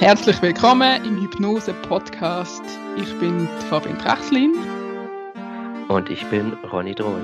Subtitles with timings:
[0.00, 2.62] Herzlich willkommen im Hypnose-Podcast.
[3.02, 4.54] Ich bin Fabian Trachslin.
[5.88, 7.20] Und ich bin Ronny Drohl.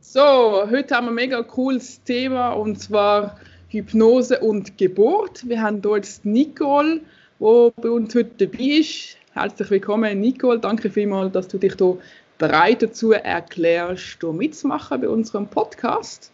[0.00, 3.40] So, heute haben wir ein mega cooles Thema und zwar
[3.70, 5.48] Hypnose und Geburt.
[5.48, 7.00] Wir haben hier jetzt Nicole,
[7.40, 9.16] die bei uns heute dabei ist.
[9.34, 10.60] Herzlich willkommen, Nicole.
[10.60, 11.98] Danke vielmals, dass du dich hier
[12.38, 16.30] bereit dazu erklärst, hier mitzumachen bei unserem Podcast.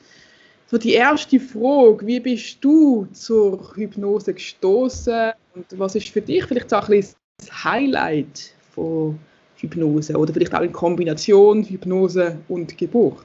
[0.75, 6.45] So die erste Frage, wie bist du zur Hypnose gestoßen und was ist für dich
[6.47, 7.07] vielleicht auch ein
[7.39, 9.17] das Highlight von
[9.55, 13.25] Hypnose oder vielleicht auch in Kombination Hypnose und Geburt?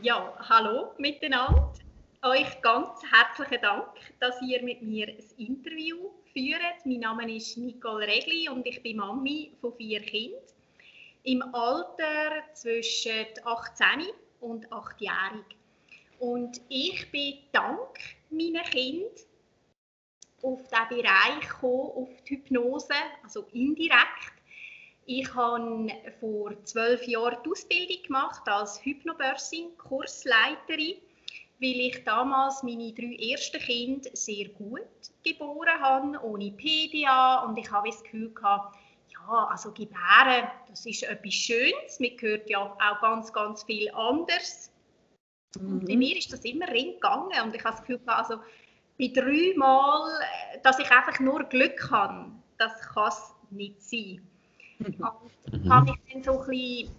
[0.00, 1.72] Ja, hallo miteinander.
[2.22, 3.88] Euch ganz herzlichen Dank,
[4.20, 5.96] dass ihr mit mir ein Interview
[6.32, 6.84] führt.
[6.84, 10.38] Mein Name ist Nicole Regli und ich bin Mami von vier Kindern
[11.24, 14.06] im Alter zwischen 18
[14.40, 15.44] und achtjährig.
[16.18, 17.98] Und ich bin dank
[18.30, 19.10] meinen Kindern
[20.42, 24.32] auf diesen Bereich gekommen, auf die Hypnose, also indirekt.
[25.06, 25.88] Ich habe
[26.20, 30.96] vor zwölf Jahren die Ausbildung gemacht als Hypnobirthing-Kursleiterin,
[31.60, 34.86] weil ich damals meine drei ersten Kinder sehr gut
[35.24, 37.42] geboren habe, ohne PDA.
[37.44, 38.76] Und ich habe das Gefühl gehabt,
[39.28, 42.00] ja, also Gebären, das ist etwas Schönes.
[42.00, 44.70] Man hört ja auch ganz, ganz viel anderes.
[45.58, 45.72] Mhm.
[45.72, 48.36] Und bei mir ist das immer gegangen und ich habe das Gefühl, also
[48.98, 54.26] bei drei Mal, äh, dass ich einfach nur Glück habe, das kann es nicht sein.
[54.78, 55.08] Mhm.
[55.52, 55.72] Und mhm.
[55.72, 56.94] habe ich dann so ein bisschen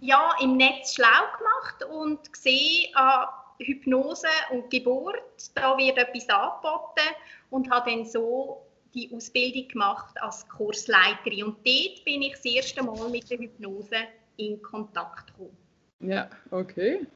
[0.00, 1.06] ja, im Netz schlau
[1.38, 7.14] gemacht und gesehen, an Hypnose und Geburt, da wird etwas angeboten
[7.50, 11.44] und habe dann so die Ausbildung gemacht als Kursleiterin.
[11.44, 13.96] Und dort bin ich das erste Mal mit der Hypnose
[14.36, 15.56] in Kontakt gekommen.
[16.00, 17.06] Ja, okay.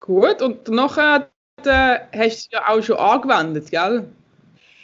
[0.00, 1.30] Gut, und nachher
[1.64, 4.10] äh, hast du ja auch schon angewendet, gell?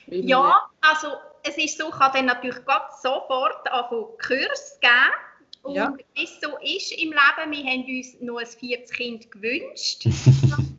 [0.07, 1.09] Wie ja, also
[1.43, 2.59] es ist so, ich habe dann natürlich
[3.01, 5.26] sofort anfangen Kurs geben
[5.67, 5.95] und ja.
[6.15, 10.07] wie es so ist im Leben, wir haben uns noch ein viertes Kind gewünscht.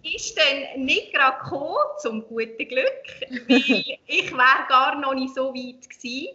[0.04, 3.04] Das ist dann nicht gerade gekommen, zum guten Glück,
[3.48, 6.30] weil ich wäre gar noch nicht so weit gewesen.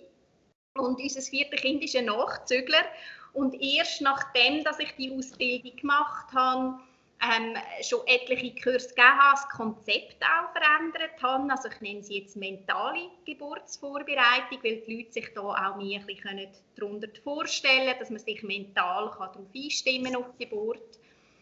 [0.74, 2.84] Und unser viertes Kind ist ein Nachzügler.
[3.32, 6.78] Und erst nachdem, dass ich die Ausbildung gemacht habe,
[7.22, 11.52] ähm, schon etliche Kurse gegeben habe, das Konzept auch verändert habe.
[11.52, 16.06] Also ich nenne sie jetzt mentale Geburtsvorbereitung, weil die Leute sich da auch mehr ein
[16.06, 20.82] bisschen darunter vorstellen dass man sich mental kann darauf einstimmen auf die Geburt.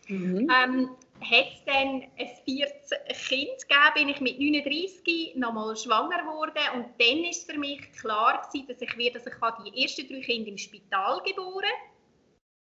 [0.09, 0.51] Mhm.
[0.51, 2.91] Ähm, hat es dann ein viertes
[3.29, 8.43] Kind gegeben, bin ich mit 39 nochmal schwanger geworden und dann ist für mich klar
[8.43, 11.71] gewesen, dass ich dass ich die ersten drei Kinder im Spital geboren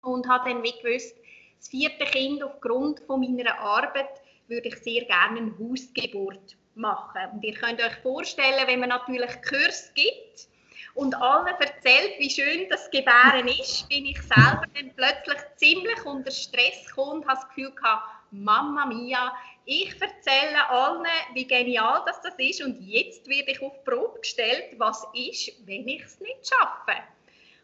[0.02, 1.16] und habe dann wie gewusst,
[1.58, 7.20] das vierte Kind aufgrund von meiner Arbeit würde ich sehr gerne eine Hausgeburt machen.
[7.32, 10.48] Und ihr könnt euch vorstellen, wenn man natürlich Kurs gibt
[10.94, 16.30] und allen erzählt, wie schön das Gebären ist, bin ich selber dann plötzlich ziemlich unter
[16.30, 19.32] Stress gekommen und habe das Gefühl gehabt, Mama mia,
[19.64, 24.20] ich erzähle allen, wie genial das, das ist und jetzt werde ich auf die Probe
[24.20, 27.02] gestellt, was ist, wenn ich es nicht schaffe.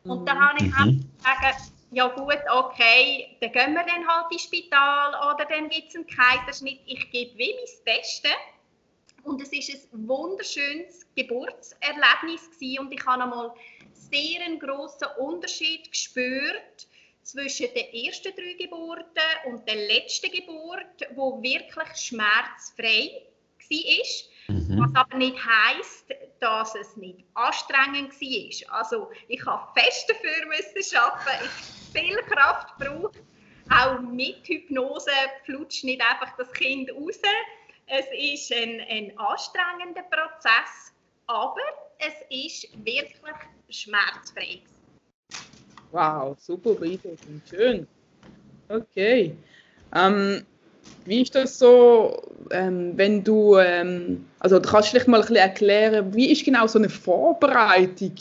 [0.05, 1.09] Und da habe ich mhm.
[1.25, 5.89] auch gesagt, ja gut, okay, dann gehen wir dann halt ins Spital oder dann gibt
[5.89, 6.81] es einen Kaiserschnitt.
[6.87, 8.33] Ich gebe wie mein Bestes.
[9.25, 12.79] Und es war ein wunderschönes Geburtserlebnis gewesen.
[12.81, 13.53] und ich habe einmal
[13.93, 16.89] sehr einen grossen Unterschied gespürt
[17.23, 19.07] zwischen den ersten drei Geburten
[19.47, 23.23] und der letzten Geburt, wo wirklich schmerzfrei
[23.71, 24.57] war.
[24.57, 24.81] Mhm.
[24.81, 26.07] Was aber nicht heisst,
[26.41, 28.81] dass es nicht anstrengend war.
[28.81, 33.19] Also ich habe fest dafür müssen arbeiten, ich viel Kraft gebraucht.
[33.71, 35.11] Auch mit Hypnose
[35.45, 37.21] flutscht nicht einfach das Kind raus.
[37.87, 40.93] Es ist ein, ein anstrengender Prozess,
[41.27, 41.61] aber
[41.99, 43.15] es ist wirklich
[43.71, 44.61] schmerzfrei.
[45.91, 47.87] Wow, super beeindruckend, schön.
[48.69, 49.37] Okay.
[49.95, 50.45] Ähm,
[51.05, 55.37] wie ist das so, ähm, wenn du, ähm, also du kannst vielleicht mal ein bisschen
[55.37, 58.15] erklären, wie ist genau so eine Vorbereitung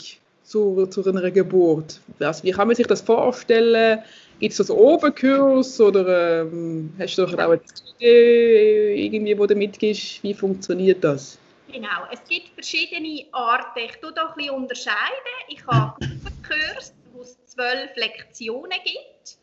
[0.52, 2.00] zu, zu einer Geburt?
[2.20, 4.02] Also, wie kann man sich das vorstellen?
[4.38, 7.60] Gibt es das Oberkurs oder ähm, hast du auch eine
[7.98, 10.22] Idee, irgendwie, wo du mitgehst?
[10.22, 11.38] Wie funktioniert das?
[11.70, 13.80] Genau, es gibt verschiedene Arten.
[13.86, 15.34] Ich tue da ein bisschen unterscheiden.
[15.48, 19.38] Ich habe einen Kurs, wo es zwölf Lektionen gibt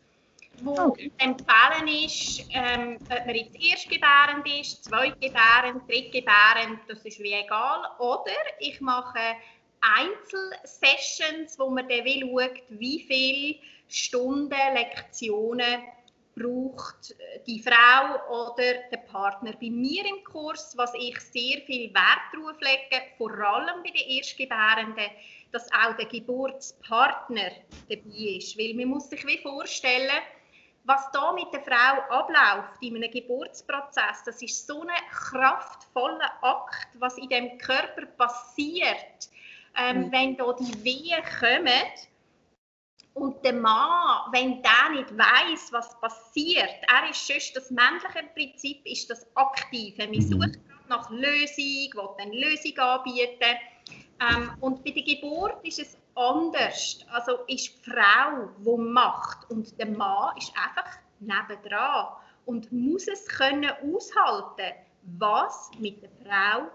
[0.62, 1.10] wo okay.
[1.18, 7.80] empfehlen ist, ähm, ob man jetzt erstgebärend ist, zweitgebärend, drittgebärend, das ist wie egal.
[7.98, 9.18] Oder ich mache
[9.80, 15.82] Einzelsessions, wo man dann schaut, wie viele Stunden Lektionen
[16.34, 17.14] braucht
[17.46, 19.52] die Frau oder der Partner.
[19.52, 24.08] Bei mir im Kurs, was ich sehr viel Wert darauf lege, vor allem bei den
[24.08, 25.10] Erstgebärenden,
[25.52, 27.50] dass auch der Geburtspartner
[27.88, 28.56] dabei ist.
[28.58, 30.22] Weil man muss sich wie vorstellen,
[30.84, 36.88] was da mit der Frau abläuft in einem Geburtsprozess, das ist so ein kraftvoller Akt,
[36.94, 39.28] was in dem Körper passiert,
[39.76, 40.12] ähm, mhm.
[40.12, 41.82] wenn da die Wehen kommen
[43.14, 48.84] und der Mann, wenn der nicht weiß, was passiert, er ist sonst das männliche Prinzip,
[48.86, 50.06] ist das Aktive.
[50.06, 50.22] Man mhm.
[50.22, 50.58] sucht
[50.88, 53.56] nach Lösung, will eine Lösung anbieten.
[54.20, 56.98] Ähm, und bei der Geburt ist es anders.
[57.10, 62.08] Also ist die Frau, die macht und der Mann ist einfach nebendran
[62.46, 64.74] und muss es können aushalten,
[65.18, 66.70] was mit der Frau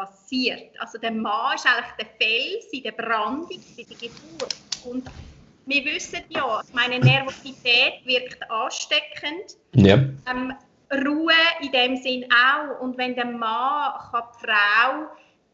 [0.00, 0.78] passiert.
[0.78, 4.56] Also der Mann ist eigentlich der Fels in der Brandung bei der Geburt.
[4.84, 5.04] Und
[5.66, 9.56] wir wissen ja, meine Nervosität wirkt ansteckend.
[9.74, 9.96] Ja.
[10.28, 10.54] Ähm,
[10.92, 12.80] Ruhe in dem Sinn auch.
[12.80, 15.06] Und wenn der Mann kann die Frau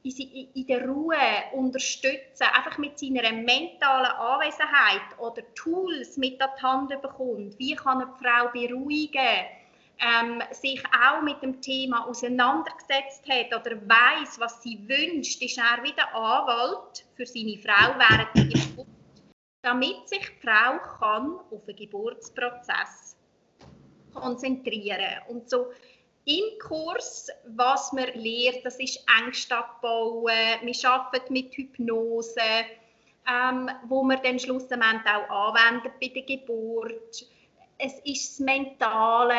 [0.03, 1.17] in, in der Ruhe
[1.53, 8.01] unterstützen, einfach mit seiner mentalen Anwesenheit oder Tools mit an die Hand bekommt, wie kann
[8.01, 9.47] er die Frau beruhigen,
[9.99, 15.83] ähm, sich auch mit dem Thema auseinandergesetzt hat oder weiß, was sie wünscht, ist er
[15.83, 18.87] wieder Anwalt für seine Frau während der Geburt
[19.67, 23.17] damit sich die Frau kann auf den Geburtsprozess
[24.15, 25.73] konzentrieren und so
[26.25, 30.25] im Kurs, was man lernt, das ist Ängste abbauen,
[30.63, 32.41] wir arbeiten mit Hypnose,
[33.29, 37.27] ähm, wo wir dann schlussendlich auch anwenden bei der Geburt.
[37.79, 39.35] Es ist das Mentale,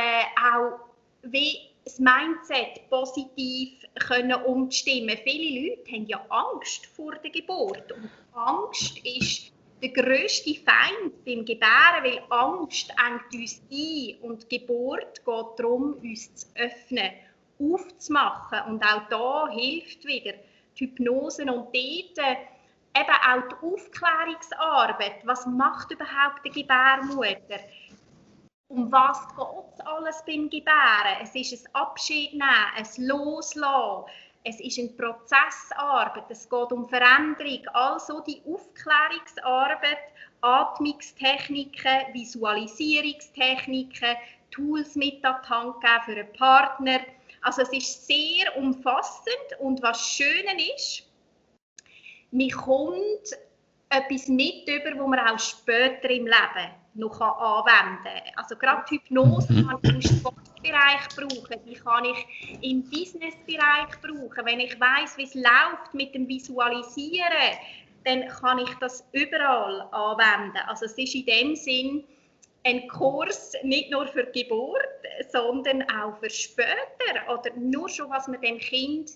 [0.54, 0.80] auch
[1.24, 5.18] wie das Mindset positiv können umstimmen.
[5.24, 9.52] Viele Leute haben ja Angst vor der Geburt und Angst ist
[9.82, 15.94] der grösste Feind beim Gebären, weil Angst engt uns ein und die Geburt geht darum,
[16.02, 17.12] uns zu öffnen,
[17.60, 18.60] aufzumachen.
[18.68, 20.34] Und auch da hilft wieder
[20.78, 22.18] die Hypnose und dort eben
[22.98, 25.26] auch die Aufklärungsarbeit.
[25.26, 27.60] Was macht überhaupt die Gebärmutter?
[28.70, 31.22] Um was geht es alles beim Gebären?
[31.22, 34.12] Es ist ein Abschied nehmen, ein Loslassen,
[34.44, 40.00] es ist eine Prozessarbeit, es geht um Veränderung, also die Aufklärungsarbeit,
[40.42, 44.18] Atmungstechniken, Visualisierungstechniken,
[44.52, 47.00] Tools mit an die Hand geben für einen Partner.
[47.44, 51.04] Also es ist sehr umfassend und was schön ist,
[52.32, 53.32] man kommt
[53.90, 58.34] etwas mit über, wo man auch später im Leben noch anwenden kann.
[58.36, 59.68] Also gerade die Hypnose mhm.
[59.68, 64.46] kann ich im Sportbereich brauchen, die kann ich im Businessbereich brauchen.
[64.46, 67.58] Wenn ich weiß, wie es läuft mit dem Visualisieren,
[68.04, 70.58] dann kann ich das überall anwenden.
[70.68, 72.04] Also es ist in dem Sinn
[72.64, 74.82] ein Kurs nicht nur für die Geburt,
[75.32, 76.76] sondern auch für später
[77.30, 79.12] oder nur schon, was man dem Kind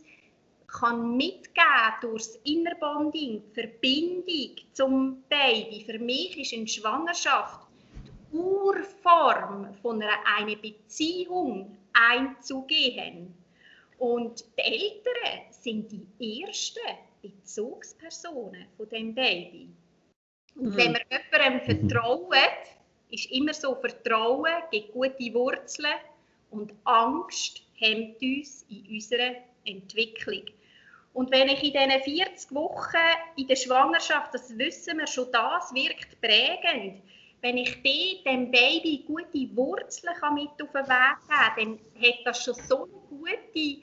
[0.68, 5.83] kann mitgeben durchs Innerbonding, Verbindung zum Baby.
[5.86, 7.68] Für mich ist eine Schwangerschaft
[8.31, 13.33] Urform von einer, Beziehung einzugehen.
[13.98, 16.80] Und die Eltern sind die ersten
[17.22, 19.69] Bezugspersonen von dem Baby.
[20.56, 20.78] Und mhm.
[20.78, 22.50] wenn wir jemandem vertrauen,
[23.10, 25.94] ist immer so, Vertrauen gibt gute Wurzeln
[26.50, 29.35] und Angst hemmt uns in unserer
[29.66, 30.44] Entwicklung.
[31.14, 32.97] Und wenn ich in diesen 40 Wochen
[33.35, 37.02] in der Schwangerschaft, das wissen wir schon, das wirkt prägend,
[37.42, 42.44] wenn ich dem Baby gute Wurzeln mit auf den Weg geben kann, dann hat das
[42.44, 43.81] schon so eine gute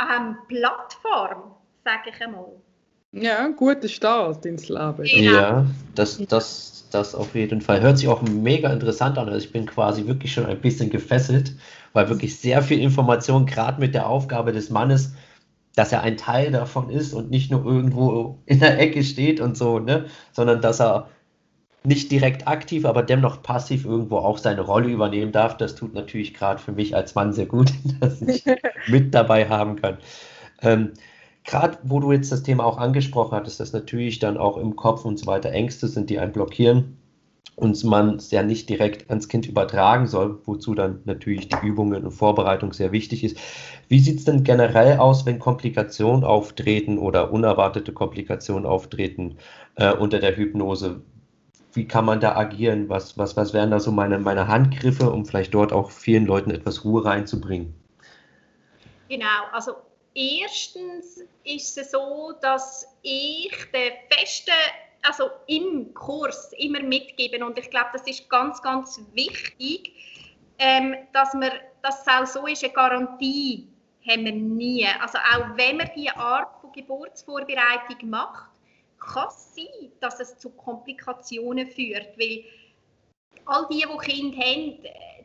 [0.00, 2.52] ähm, Plattform, sage ich einmal.
[3.12, 4.96] Ja, ein guter Start ins Leben.
[4.96, 5.32] Genau.
[5.32, 7.80] Ja, das, das, das auf jeden Fall.
[7.80, 9.28] Hört sich auch mega interessant an.
[9.28, 11.52] Also ich bin quasi wirklich schon ein bisschen gefesselt,
[11.92, 15.14] weil wirklich sehr viel Information, gerade mit der Aufgabe des Mannes,
[15.76, 19.56] dass er ein Teil davon ist und nicht nur irgendwo in der Ecke steht und
[19.56, 21.08] so, ne, sondern dass er
[21.86, 25.56] nicht direkt aktiv, aber dennoch passiv irgendwo auch seine Rolle übernehmen darf.
[25.56, 28.44] Das tut natürlich gerade für mich als Mann sehr gut, dass ich
[28.88, 29.98] mit dabei haben kann.
[30.62, 30.92] Ähm,
[31.44, 35.04] gerade wo du jetzt das Thema auch angesprochen hattest, dass natürlich dann auch im Kopf
[35.04, 36.96] und so weiter Ängste sind, die einen blockieren
[37.56, 42.04] und man es ja nicht direkt ans Kind übertragen soll, wozu dann natürlich die Übungen
[42.04, 43.38] und Vorbereitung sehr wichtig ist.
[43.88, 49.36] Wie sieht es denn generell aus, wenn Komplikationen auftreten oder unerwartete Komplikationen auftreten
[49.76, 51.02] äh, unter der Hypnose?
[51.74, 52.88] Wie kann man da agieren?
[52.88, 56.50] Was, was, was wären da so meine, meine Handgriffe, um vielleicht dort auch vielen Leuten
[56.50, 57.74] etwas Ruhe reinzubringen?
[59.08, 59.72] Genau, also
[60.14, 64.52] erstens ist es so, dass ich der feste
[65.06, 69.92] also im Kurs immer mitgeben und ich glaube, das ist ganz, ganz wichtig,
[70.58, 71.52] ähm, dass, wir,
[71.82, 73.68] dass es auch so ist, eine Garantie
[74.08, 74.86] haben wir nie.
[75.00, 78.50] Also auch wenn man diese Art von Geburtsvorbereitung macht,
[79.04, 82.44] kann sein, dass es zu Komplikationen führt, weil
[83.46, 84.78] all die, die Kinder haben,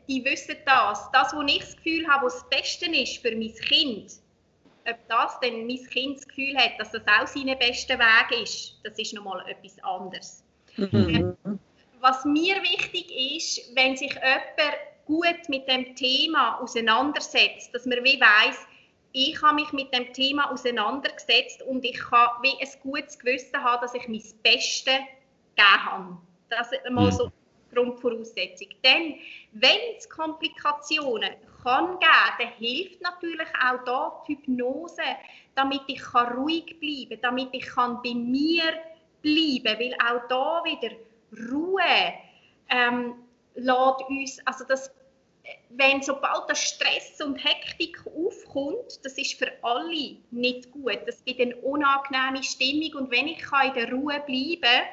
[0.08, 1.10] die wissen das.
[1.12, 4.12] Das, was ich das Gefühl habe, was das Beste ist für mein Kind,
[4.88, 8.78] ob das denn mein Kind das Gefühl hat, dass das auch sein bester Weg ist,
[8.82, 10.44] das ist nochmal etwas anderes.
[10.76, 11.36] Mhm.
[12.00, 18.20] Was mir wichtig ist, wenn sich jemand gut mit dem Thema auseinandersetzt, dass man wie
[18.20, 18.56] weiss,
[19.12, 23.80] ich habe mich mit dem Thema auseinandergesetzt und ich kann wie ein gutes Gewissen haben,
[23.80, 26.16] dass ich mein Bestes gegeben habe.
[26.48, 27.12] Das ist mal mhm.
[27.12, 27.32] so
[27.72, 28.68] Grundvoraussetzung.
[28.84, 29.16] Denn
[29.52, 31.30] wenn es Komplikationen
[31.62, 35.02] kann geben, dann hilft natürlich auch da die Hypnose,
[35.54, 38.62] damit ich kann ruhig bleiben, kann, damit ich kann bei mir
[39.22, 40.96] bleiben, weil auch da wieder
[41.50, 42.14] Ruhe
[42.68, 43.14] ähm,
[43.54, 44.92] lässt uns, also das,
[45.70, 51.00] wenn sobald der Stress und Hektik aufkommt, das ist für alle nicht gut.
[51.06, 54.86] Das gibt eine unangenehme Stimmung und wenn ich kann in der Ruhe bleiben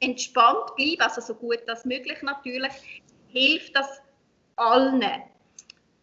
[0.00, 2.72] entspannt bleiben, also so gut als möglich natürlich,
[3.28, 4.00] hilft das
[4.56, 5.02] allen.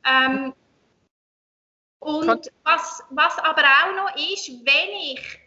[0.05, 0.53] Ähm,
[1.99, 5.39] und was, was aber auch noch ist, wenn ich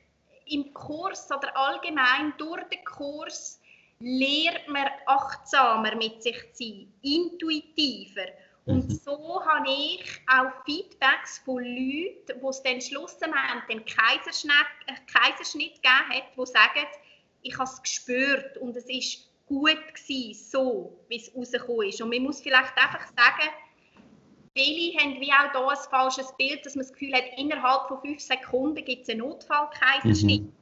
[0.46, 3.57] im Kurs oder allgemein durch den Kurs
[4.00, 8.28] lernt man achtsamer mit sich zu sein, intuitiver.
[8.66, 9.00] Und mhm.
[9.02, 13.40] so habe ich auch Feedbacks von Leuten, die es dann schlussendlich
[13.70, 14.52] den Kaiserschnitt,
[14.86, 16.86] äh, Kaiserschnitt gegeben hat, die sagen,
[17.42, 22.02] ich habe es gespürt und es ist gut gewesen, so wie es rausgekommen ist.
[22.02, 23.48] Und man muss vielleicht einfach sagen,
[24.54, 28.00] viele haben wie auch hier ein falsches Bild, dass man das Gefühl hat, innerhalb von
[28.02, 30.42] fünf Sekunden gibt es einen Notfallkaiserschnitt.
[30.42, 30.52] Mhm.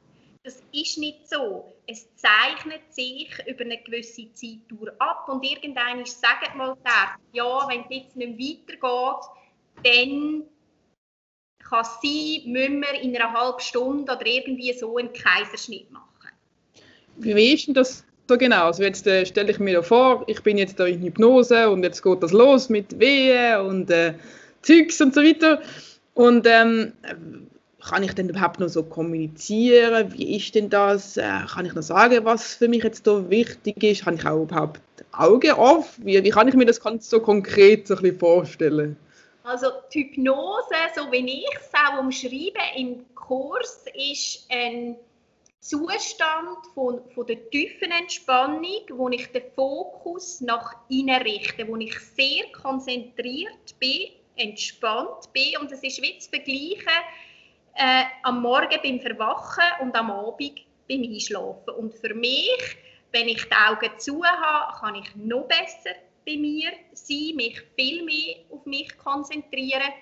[0.47, 1.73] Das ist nicht so.
[1.87, 7.81] Es zeichnet sich über eine gewisse Zeitdauer ab und irgendwann sagt mal der, ja, wenn
[7.81, 9.29] es jetzt nicht weitergeht,
[9.83, 10.43] dann
[11.59, 16.31] kann es sein, müssen wir in einer halben Stunde oder irgendwie so einen Kaiserschnitt machen.
[17.17, 18.67] Wie ist denn das so genau?
[18.67, 22.01] Also jetzt äh, stelle ich mir vor, ich bin jetzt da in Hypnose und jetzt
[22.01, 24.13] geht das los mit Wehen und äh,
[24.61, 25.61] Zeugs und so weiter.
[26.13, 26.93] Und ähm,
[27.89, 30.13] kann ich denn überhaupt noch so kommunizieren?
[30.13, 31.17] Wie ist denn das?
[31.17, 34.03] Äh, kann ich noch sagen, was für mich jetzt da wichtig ist?
[34.03, 35.97] Kann ich auch überhaupt Augen auf?
[35.97, 38.97] Wie, wie kann ich mir das ganz so konkret so ein bisschen vorstellen?
[39.43, 44.97] Also die Hypnose, so wie ich es auch umschreibe im Kurs, ist ein
[45.61, 51.97] Zustand von, von der tiefen Entspannung, wo ich den Fokus nach innen richte, wo ich
[51.99, 57.03] sehr konzentriert bin, entspannt bin und es ist wie zu vergleichen
[57.77, 61.69] äh, am Morgen beim Verwachen und am Abend beim Einschlafen.
[61.77, 62.77] Und für mich,
[63.11, 68.03] wenn ich die Augen zu habe, kann ich noch besser bei mir sein, mich viel
[68.03, 69.93] mehr auf mich konzentrieren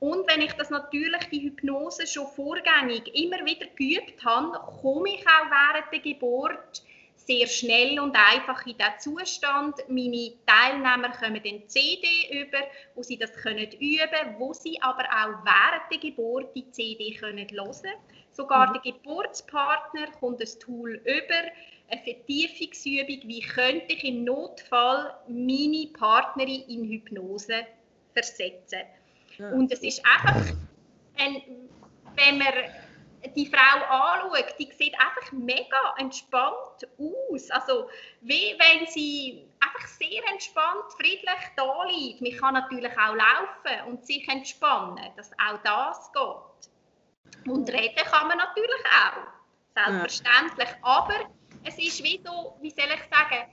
[0.00, 5.26] und wenn ich das natürlich, die Hypnose schon vorgängig immer wieder geübt habe, komme ich
[5.26, 6.82] auch während der Geburt
[7.28, 9.74] sehr schnell und einfach in diesen Zustand.
[9.88, 12.58] Meine Teilnehmer kommen den CD über,
[12.94, 17.46] wo sie das können üben wo sie aber auch während der Geburt die CD können
[17.46, 17.76] hören
[18.32, 18.72] Sogar mhm.
[18.72, 21.50] der Geburtspartner kommt das Tool über,
[21.90, 27.66] eine Vertiefungsübung, wie könnte ich im Notfall meine Partnerin in Hypnose
[28.14, 28.80] versetzen.
[29.38, 30.54] Und es ist einfach,
[31.16, 31.42] ein,
[32.16, 32.52] wenn man
[33.34, 37.50] die Frau anschaut, die sieht einfach mega entspannt aus.
[37.50, 37.88] Also
[38.20, 42.20] wie wenn sie einfach sehr entspannt, friedlich da liegt.
[42.20, 47.52] Man kann natürlich auch laufen und sich entspannen, dass auch das geht.
[47.52, 49.26] Und reden kann man natürlich auch,
[49.74, 50.68] selbstverständlich.
[50.82, 51.14] Aber
[51.64, 53.46] es ist wie so, wie soll ich sagen,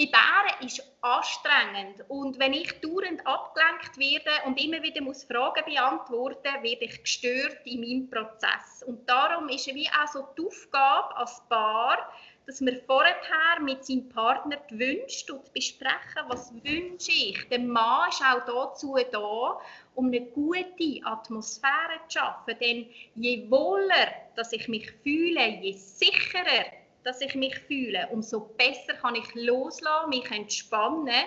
[0.00, 6.62] Gebären ist anstrengend und wenn ich dauernd abgelenkt werde und immer wieder muss Fragen beantworten,
[6.62, 8.82] werde ich gestört in meinem Prozess.
[8.86, 11.98] Und darum ist es wie auch so die Aufgabe als Paar,
[12.46, 17.46] dass man vorher mit seinem Partner die Wünsche besprechen, was wünsche ich.
[17.50, 19.60] Der Mann ist auch dazu da,
[19.96, 22.56] um eine gute Atmosphäre zu schaffen.
[22.58, 28.94] Denn je wohler, dass ich mich fühle, je sicherer dass ich mich fühle, umso besser
[28.94, 31.24] kann ich loslassen, mich entspannen,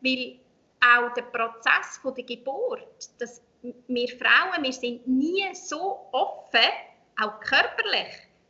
[0.00, 0.36] weil
[0.80, 2.86] auch der Prozess von der Geburt,
[3.18, 6.70] dass wir Frauen, wir sind nie so offen,
[7.20, 8.08] auch körperlich,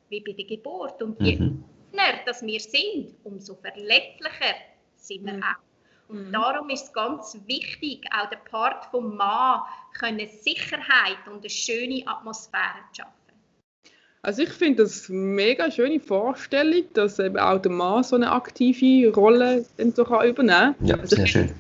[0.09, 1.03] wie bei der Geburt.
[1.03, 1.65] Und je mhm.
[1.91, 4.55] offener dass wir sind, umso verletzlicher
[4.97, 5.43] sind wir mhm.
[5.43, 6.09] auch.
[6.09, 6.33] Und mhm.
[6.33, 9.63] darum ist es ganz wichtig, auch der Part vom Mann
[9.99, 13.20] können Sicherheit und eine schöne Atmosphäre zu schaffen.
[14.23, 18.31] Also ich finde das eine mega schöne Vorstellung, dass eben auch der Mann so eine
[18.31, 20.87] aktive Rolle so kann übernehmen kann.
[20.87, 21.51] Ja, also sehr schön.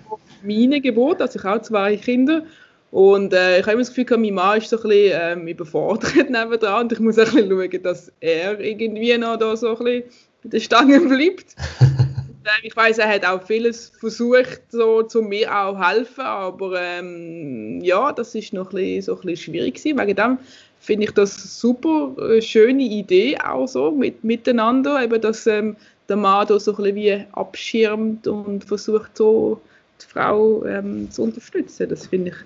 [0.43, 2.45] meine Geburt, also ich habe zwei Kinder
[2.91, 6.15] und äh, ich habe immer das Gefühl, mein Mann ist so ein bisschen ähm, überfordert
[6.31, 10.03] nebenan und ich muss ein bisschen schauen, dass er irgendwie noch da so ein bisschen
[10.43, 11.57] bei den Stangen bleibt.
[11.81, 17.81] Äh, ich weiß, er hat auch vieles versucht, so zu mir auch helfen, aber ähm,
[17.81, 19.99] ja, das ist noch ein bisschen, so ein bisschen schwierig gewesen.
[19.99, 20.39] Wegen dem
[20.81, 25.77] finde ich das super äh, schöne Idee auch so mit, miteinander, eben, dass ähm,
[26.09, 29.61] der Mann da so ein bisschen wie abschirmt und versucht so
[30.03, 31.89] die Frau ähm, zu unterstützen.
[31.89, 32.37] Das finde ich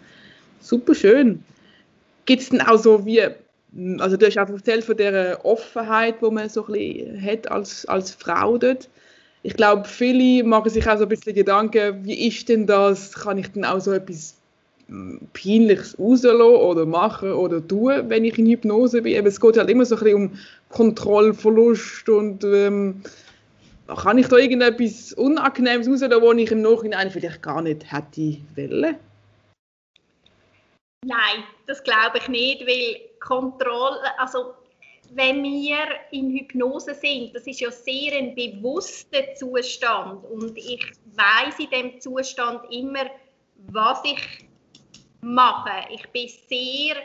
[0.60, 1.42] super schön.
[2.26, 3.22] Gibt es denn auch so wie,
[3.98, 7.86] also du hast auch erzählt von der Offenheit, wo man so ein bisschen hat als,
[7.86, 8.88] als Frau dort.
[9.42, 13.38] Ich glaube, viele machen sich auch so ein bisschen Gedanken, wie ist denn das, kann
[13.38, 14.43] ich denn auch so etwas hm,
[15.32, 19.14] Peinliches rauslassen oder machen oder tun, wenn ich in Hypnose bin.
[19.14, 20.38] Eben, es geht halt immer so ein bisschen um
[20.68, 23.02] Kontrollverlust und ähm,
[23.86, 28.96] kann ich da irgendetwas Unangenehmes rauslassen, wo ich im Nachhinein vielleicht gar nicht hätte wollen?
[31.06, 34.54] Nein, das glaube ich nicht, weil Kontrolle, also
[35.14, 41.58] wenn wir in Hypnose sind, das ist ja sehr ein bewusster Zustand und ich weiß
[41.58, 43.04] in dem Zustand immer,
[43.68, 44.48] was ich
[45.24, 45.88] mache.
[45.90, 46.96] Ich bin sehr,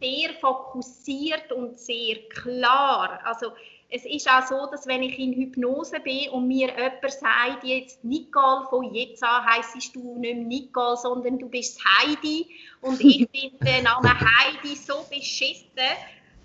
[0.00, 3.20] sehr fokussiert und sehr klar.
[3.24, 3.52] Also
[3.88, 8.02] es ist auch so, dass wenn ich in Hypnose bin und mir jemand sagt, jetzt
[8.02, 12.46] Nicole, von jetzt an heisst du nicht mehr Nicole, sondern du bist Heidi
[12.80, 15.66] und ich finde den Namen Heidi so beschissen.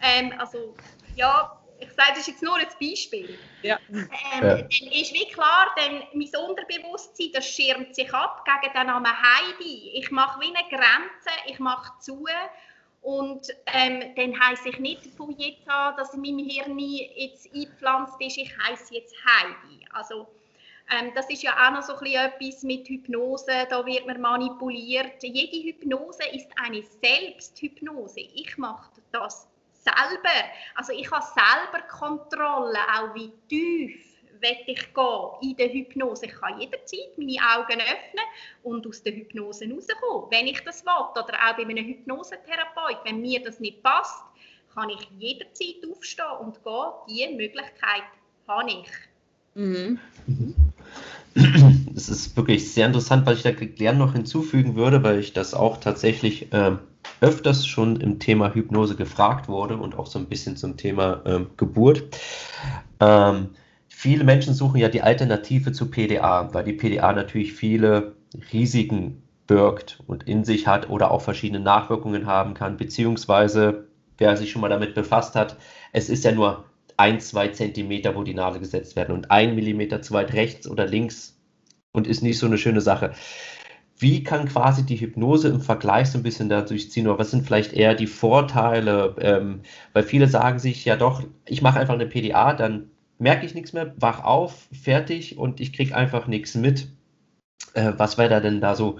[0.01, 0.75] Ähm, also,
[1.15, 3.37] ja, ich sage, das ist jetzt nur ein Beispiel.
[3.61, 3.79] Ja.
[3.89, 4.09] Ähm,
[4.41, 4.55] ja.
[4.55, 9.91] Dann ist wie klar, denn mein Unterbewusstsein, das schirmt sich ab gegen den Namen Heidi.
[9.93, 12.25] Ich mache wie eine Grenze, ich mache zu
[13.01, 18.19] und ähm, dann heisse ich nicht von jetzt an, dass in meinem Hirn jetzt eingepflanzt
[18.19, 19.85] ist, ich heiße jetzt Heidi.
[19.93, 20.27] Also
[20.89, 24.19] ähm, das ist ja auch noch so ein bisschen etwas mit Hypnose, da wird man
[24.19, 25.21] manipuliert.
[25.21, 28.19] Jede Hypnose ist eine Selbsthypnose.
[28.19, 29.47] Ich mache das
[29.87, 30.49] selber.
[30.75, 34.03] Also ich habe selber Kontrolle, auch wie tief
[34.41, 36.25] will ich gehen in der Hypnose.
[36.25, 38.25] Ich kann jederzeit meine Augen öffnen
[38.63, 41.17] und aus der Hypnose rauskommen, wenn ich das will.
[41.17, 44.23] Oder auch bei einem Hypnosetherapeut, wenn mir das nicht passt,
[44.73, 46.91] kann ich jederzeit aufstehen und gehen.
[47.09, 48.03] Diese Möglichkeit
[48.47, 48.91] habe ich.
[49.55, 49.99] Mhm.
[51.95, 55.53] Es ist wirklich sehr interessant, was ich da gerne noch hinzufügen würde, weil ich das
[55.53, 56.79] auch tatsächlich ähm,
[57.21, 61.47] öfters schon im Thema Hypnose gefragt wurde und auch so ein bisschen zum Thema ähm,
[61.57, 62.03] Geburt.
[62.99, 63.49] Ähm,
[63.87, 68.15] viele Menschen suchen ja die Alternative zu PDA, weil die PDA natürlich viele
[68.51, 74.51] Risiken birgt und in sich hat oder auch verschiedene Nachwirkungen haben kann, beziehungsweise wer sich
[74.51, 75.57] schon mal damit befasst hat,
[75.93, 76.65] es ist ja nur
[76.97, 80.85] ein, zwei Zentimeter, wo die Nadel gesetzt werden und ein Millimeter zu weit rechts oder
[80.85, 81.39] links
[81.91, 83.13] und ist nicht so eine schöne Sache.
[83.99, 87.45] Wie kann quasi die Hypnose im Vergleich so ein bisschen dadurch ziehen oder was sind
[87.45, 89.15] vielleicht eher die Vorteile?
[89.19, 89.61] Ähm,
[89.93, 93.73] weil viele sagen sich ja doch, ich mache einfach eine PDA, dann merke ich nichts
[93.73, 96.87] mehr, wach auf, fertig und ich kriege einfach nichts mit.
[97.73, 98.99] Äh, was wäre da denn da so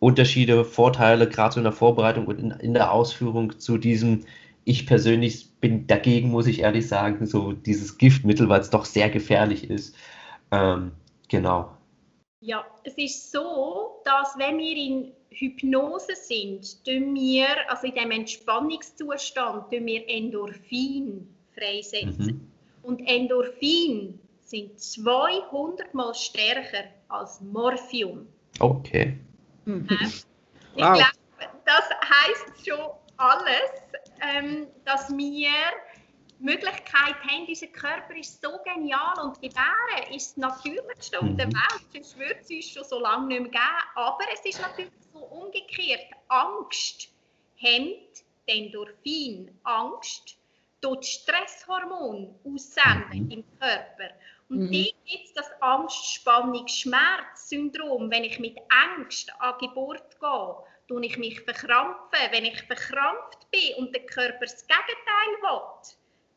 [0.00, 4.24] Unterschiede, Vorteile, gerade so in der Vorbereitung und in, in der Ausführung zu diesem,
[4.64, 9.10] ich persönlich bin dagegen, muss ich ehrlich sagen, so dieses Giftmittel, weil es doch sehr
[9.10, 9.96] gefährlich ist.
[10.50, 10.92] Ähm,
[11.28, 11.73] genau.
[12.44, 18.10] Ja, es ist so, dass wenn wir in Hypnose sind, tun wir, also in dem
[18.10, 22.26] Entspannungszustand, tun wir Endorphin freisetzen.
[22.26, 22.50] Mhm.
[22.82, 28.26] Und Endorphin sind 200 mal stärker als Morphium.
[28.60, 29.18] Okay.
[29.64, 29.88] Mhm.
[29.90, 30.26] ich
[30.74, 30.98] wow.
[30.98, 33.70] glaube, das heißt schon alles,
[34.20, 35.48] ähm, dass wir
[36.44, 41.54] Möglichkeit haben, unser Körper ist so genial und Gebären ist das Natürlichste auf der mhm.
[41.54, 43.64] Welt, sonst würde es uns schon so lange nicht mehr geben.
[43.94, 46.04] Aber es ist natürlich so umgekehrt.
[46.28, 47.08] Angst
[47.56, 49.58] hemmt Endorphin.
[49.64, 50.36] Angst
[50.80, 53.30] tut Stresshormon aussenden mhm.
[53.30, 54.10] im Körper.
[54.50, 54.70] Und mhm.
[54.70, 58.10] die gibt es das Angst-Spannungs-Schmerz-Syndrom.
[58.10, 62.30] Wenn ich mit Angst an Geburt gehe, tue ich mich verkrampfen.
[62.30, 65.60] Wenn ich verkrampft bin und der Körper das Gegenteil will,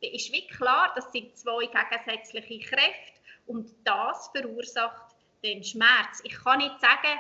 [0.01, 6.21] ist wie klar, das sind zwei gegensätzliche Kräfte und das verursacht den Schmerz.
[6.23, 7.19] Ich kann nicht sagen,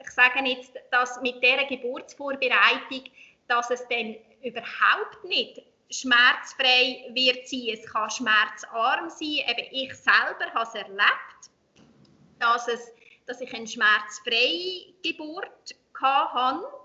[0.00, 3.04] ich sage jetzt, dass mit dieser Geburtsvorbereitung,
[3.48, 7.68] dass es dann überhaupt nicht schmerzfrei wird sein.
[7.72, 9.40] Es kann schmerzarm sein.
[9.48, 11.50] Eben ich selber habe es erlebt,
[12.38, 12.92] dass, es,
[13.26, 16.83] dass ich eine schmerzfreie Geburt hatte.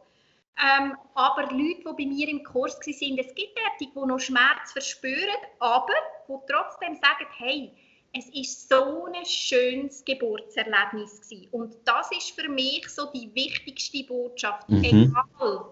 [0.62, 4.74] Ähm, aber Leute, die bei mir im Kurs waren, es gibt solche, die noch Schmerz
[4.74, 5.94] verspüren, aber
[6.28, 7.72] die trotzdem sagen, hey,
[8.14, 11.48] es ist so ein schönes Geburtserlebnis gewesen.
[11.52, 14.84] und das ist für mich so die wichtigste Botschaft, mhm.
[14.84, 15.66] egal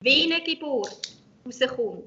[0.00, 1.12] wie eine Geburt
[1.44, 2.04] rauskommt.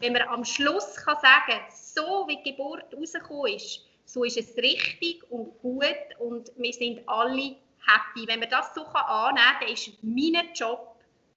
[0.00, 4.56] Wenn man am Schluss kann sagen, so wie die Geburt rausgekommen ist, so ist es
[4.56, 5.84] richtig und gut
[6.18, 8.26] und wir sind alle happy.
[8.26, 10.91] Wenn man das so annehmen kann, dann ist mein Job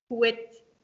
[0.09, 0.37] gut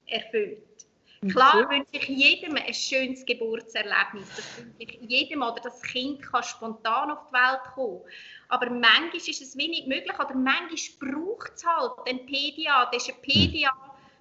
[0.08, 0.88] erfüllt.
[1.30, 4.28] Klar wünsche ich jedem ein schönes Geburtserlebnis.
[4.36, 8.02] Das wünsche ich jedem oder das Kind kann spontan auf die Welt kommen.
[8.50, 12.90] Aber manchmal ist es wenig möglich oder manchmal braucht es halt einen PDA.
[12.92, 13.72] Das ist ein PDA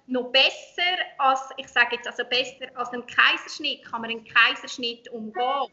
[0.05, 5.09] noch besser als, ich sage jetzt also besser als ein Kaiserschnitt, kann man einen Kaiserschnitt
[5.09, 5.71] umgehen.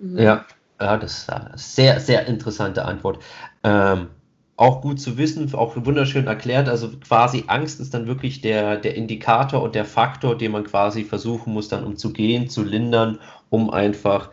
[0.00, 0.46] Ja,
[0.80, 3.22] ja, das ist eine sehr, sehr interessante Antwort.
[3.64, 4.10] Ähm,
[4.58, 6.68] auch gut zu wissen, auch wunderschön erklärt.
[6.68, 11.04] Also quasi Angst ist dann wirklich der, der Indikator und der Faktor, den man quasi
[11.04, 14.30] versuchen muss, dann umzugehen, zu lindern, um einfach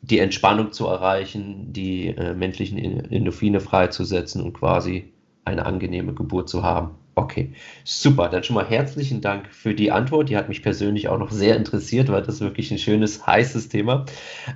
[0.00, 5.12] die Entspannung zu erreichen, die äh, männlichen Endorphine freizusetzen und quasi
[5.44, 6.92] eine angenehme Geburt zu haben.
[7.16, 8.28] Okay, super.
[8.28, 10.28] Dann schon mal herzlichen Dank für die Antwort.
[10.30, 14.04] Die hat mich persönlich auch noch sehr interessiert, weil das wirklich ein schönes, heißes Thema.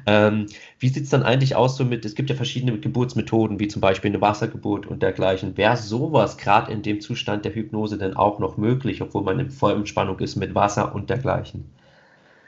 [0.06, 0.46] Ähm,
[0.80, 3.80] wie sieht es dann eigentlich aus so mit, es gibt ja verschiedene Geburtsmethoden, wie zum
[3.80, 5.56] Beispiel eine Wassergeburt und dergleichen.
[5.56, 9.50] Wäre sowas gerade in dem Zustand der Hypnose denn auch noch möglich, obwohl man in
[9.50, 11.72] Vollentspannung ist mit Wasser und dergleichen?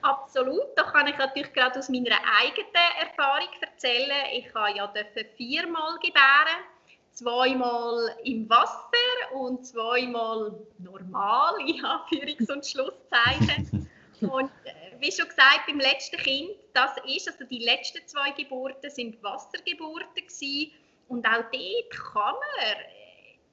[0.03, 2.67] Absolut, da kann ich natürlich gerade aus meiner eigenen
[3.01, 4.11] Erfahrung erzählen.
[4.37, 4.89] Ich habe ja
[5.37, 6.80] viermal gebären
[7.13, 13.89] zweimal im Wasser und zweimal normal, in Anführungs- und Schlusszeichen.
[14.21, 18.91] Und äh, wie schon gesagt, beim letzten Kind, das ist, also die letzten zwei Geburten
[18.91, 20.73] sind Wassergeburten gewesen.
[21.09, 22.77] Und auch dort kann man,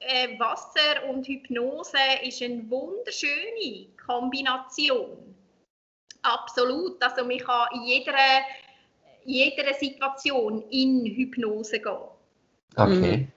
[0.00, 5.34] äh, Wasser und Hypnose ist eine wunderschöne Kombination.
[6.22, 8.14] Absolut, also man kann in jeder,
[9.24, 11.96] jeder Situation in Hypnose gehen.
[12.76, 13.28] Okay.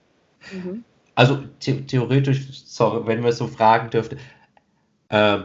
[0.52, 0.84] Mhm.
[1.14, 4.18] Also the theoretisch, sorry, wenn wir so fragen dürften,
[5.10, 5.40] äh,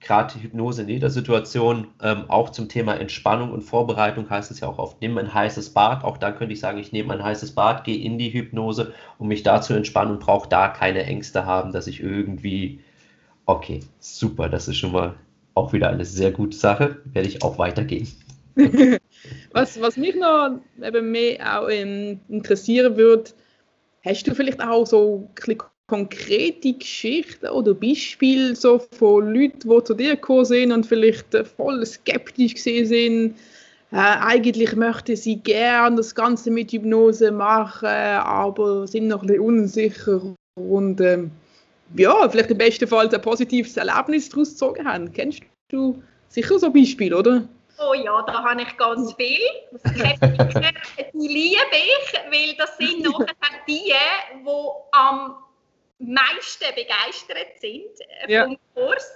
[0.00, 4.68] gerade Hypnose in jeder Situation, ähm, auch zum Thema Entspannung und Vorbereitung heißt es ja
[4.68, 6.04] auch oft, nimm ein heißes Bad.
[6.04, 9.28] Auch da könnte ich sagen, ich nehme ein heißes Bad, gehe in die Hypnose, um
[9.28, 12.80] mich da zu entspannen und brauche da keine Ängste haben, dass ich irgendwie,
[13.46, 15.14] okay, super, das ist schon mal
[15.54, 18.08] auch wieder eine sehr gute Sache, werde ich auch weitergehen.
[19.52, 23.30] was, was mich noch eben mehr auch ähm, interessieren würde,
[24.08, 25.28] Hast du vielleicht auch so
[25.86, 31.44] konkrete Geschichten oder Beispiele so von Leuten, die zu dir gekommen sind und vielleicht äh,
[31.44, 33.36] voll skeptisch gesehen sind?
[33.92, 39.42] Äh, eigentlich möchten sie gerne das Ganze mit Hypnose machen, aber sind noch ein bisschen
[39.42, 41.30] unsicher und ähm,
[41.94, 45.12] ja, vielleicht im besten Fall ein positives Erlebnis daraus gezogen haben.
[45.12, 45.40] Kennst
[45.70, 47.48] du sicher so Beispiele, oder?
[47.80, 49.40] Oh ja, da habe ich ganz viel.
[49.70, 53.34] die liebe ich, weil das sind nachher
[53.66, 53.92] die,
[54.44, 55.36] die am
[55.98, 58.44] meisten begeistert sind äh, ja.
[58.44, 59.10] vom Kurs.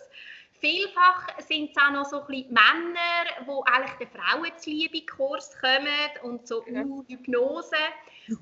[0.61, 6.47] Vielfach sind es auch noch so ein bisschen Männer, die eigentlich den Frauenzuliebe-Kurs kommen und
[6.47, 6.83] so ja.
[6.83, 7.75] uh, Hypnose.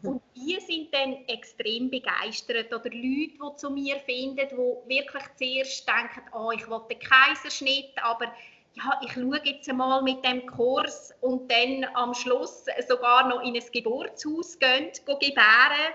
[0.03, 2.75] Und die sind dann extrem begeistert.
[2.75, 7.93] Oder Leute, die zu mir finden, die wirklich zuerst denken, oh, ich will den Kaiserschnitt,
[8.03, 8.31] aber
[8.75, 13.55] ja, ich schaue jetzt mal mit dem Kurs und dann am Schluss sogar noch in
[13.55, 15.95] ein Geburtshaus gehen, gehen gebären.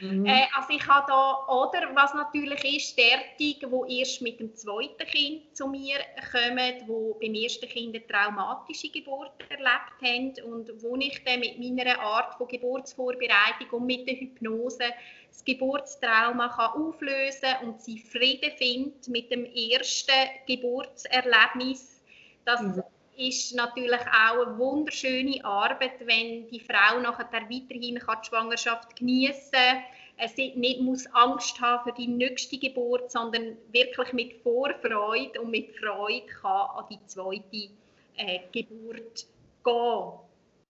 [0.00, 0.26] Mhm.
[0.26, 2.98] Äh, also ich habe da, oder was natürlich ist,
[3.38, 3.56] die
[3.98, 5.98] erst mit dem zweiten Kind zu mir
[6.32, 11.58] kommen, die beim ersten Kind eine traumatische Geburt erlebt haben und wo ich dann mit
[11.58, 14.84] meiner Art von Geburtsvorbereitung und mit der Hypnose
[15.28, 20.12] das Geburtstrauma kann auflösen und sie Frieden findet mit dem ersten
[20.46, 21.95] Geburtserlebnis
[22.46, 22.82] das mhm.
[23.16, 29.50] ist natürlich auch eine wunderschöne Arbeit, wenn die Frau nachher weiterhin kann die Schwangerschaft genießen
[29.52, 30.28] kann.
[30.34, 35.76] Sie nicht muss Angst haben für die nächste Geburt, sondern wirklich mit Vorfreude und mit
[35.76, 37.68] Freude kann an die zweite
[38.16, 39.26] äh, Geburt
[39.62, 40.12] gehen.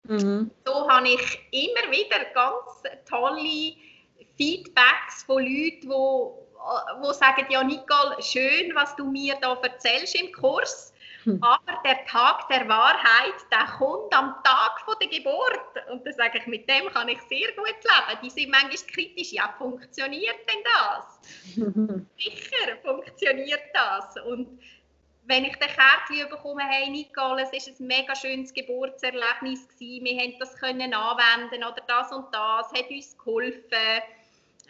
[0.08, 0.50] Mhm.
[0.64, 3.74] So habe ich immer wieder ganz tolle
[4.36, 10.32] Feedbacks von Leuten, die, die sagen, ja Nicole, schön, was du mir da erzählst im
[10.32, 10.92] Kurs.
[11.26, 11.42] Hm.
[11.42, 15.90] Aber der Tag der Wahrheit, der kommt am Tag von der Geburt.
[15.90, 18.20] Und da sage ich, mit dem kann ich sehr gut leben.
[18.22, 19.32] Die sind manchmal kritisch.
[19.32, 21.20] Ja, funktioniert denn das?
[22.16, 24.24] Sicher funktioniert das.
[24.24, 24.60] Und
[25.24, 30.04] wenn ich den Kärtchen bekomme, hey Nicole, es war ein mega schönes Geburtserlebnis gewesen.
[30.04, 34.02] Wir haben das können anwenden oder das und das, hat uns geholfen.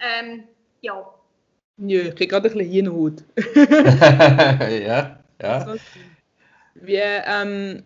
[0.01, 0.45] Ähm,
[0.81, 1.07] ja.
[1.77, 3.23] Ja, ich kriege gerade ein bisschen Hirnhaut.
[4.87, 5.77] ja, ja.
[6.83, 7.83] Wir, ähm,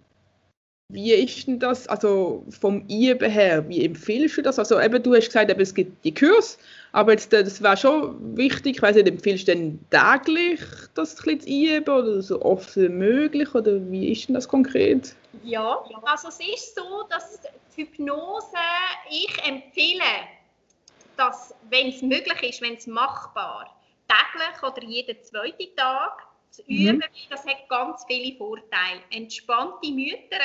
[0.93, 4.59] wie ist denn das, also vom Üben her, wie empfiehlst du das?
[4.59, 6.59] Also eben, du hast gesagt, eben, es gibt die Kurs,
[6.93, 10.61] aber jetzt, das wäre schon wichtig, ich weiß nicht, empfiehlst du denn täglich
[10.95, 15.15] das zu üben oder so oft wie möglich oder wie ist denn das konkret?
[15.45, 17.41] Ja, also es ist so, dass
[17.77, 18.57] die Hypnose,
[19.09, 20.03] ich empfehle,
[21.17, 23.77] dass, wenn es möglich ist, wenn es machbar,
[24.09, 26.77] täglich oder jeden zweiten Tag zu mhm.
[26.77, 27.31] üben, mhm.
[27.31, 29.01] das hat ganz viele Vorteile.
[29.11, 30.41] Entspannte Mütter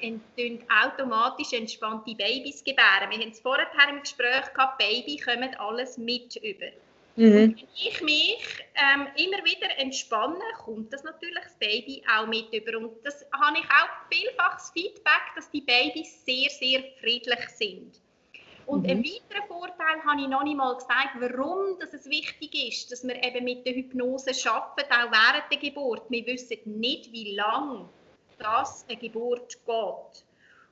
[0.00, 3.10] entstehen automatisch entspannte Babys gebären.
[3.10, 6.72] Wir haben es vorher im Gespräch gehabt, Baby kommen alles mit über.
[7.16, 7.34] Mhm.
[7.34, 12.78] Wenn ich mich ähm, immer wieder entspanne, kommt das natürlich das Baby auch mit über.
[12.78, 18.00] Und das habe ich auch vielfach das Feedback, dass die Babys sehr, sehr friedlich sind.
[18.70, 18.90] Und mhm.
[18.90, 23.02] einen weiteren Vorteil habe ich noch nicht mal gesagt, warum dass es wichtig ist, dass
[23.02, 26.02] wir eben mit der Hypnose arbeiten, auch während der Geburt.
[26.08, 27.88] Wir wissen nicht, wie lange
[28.38, 30.24] das eine Geburt geht.